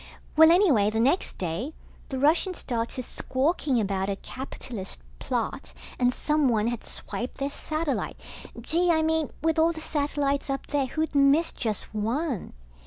Well, 0.35 0.49
anyway 0.49 0.89
the 0.89 0.99
next 0.99 1.37
day, 1.37 1.75
the 2.09 2.17
Russians 2.17 2.57
started 2.57 3.03
squawking 3.03 3.79
about 3.79 4.09
a 4.09 4.15
capitalist 4.15 4.99
plot, 5.19 5.73
and 5.99 6.11
someone 6.11 6.65
had 6.69 6.83
swiped 6.83 7.37
their 7.37 7.51
satellite. 7.51 8.19
Gee, 8.59 8.89
I 8.89 9.03
mean 9.03 9.29
with 9.43 9.59
all 9.59 9.71
the 9.71 9.79
satellites 9.79 10.49
up 10.49 10.65
there, 10.65 10.87
who'd 10.87 11.13
miss 11.13 11.51
just 11.51 11.93
one? 11.93 12.53